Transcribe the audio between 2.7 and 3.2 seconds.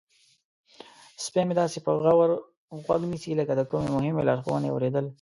غوږ